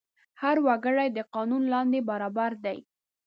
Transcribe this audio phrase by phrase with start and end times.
[0.41, 2.77] هر وګړی د قانون لاندې برابر دی.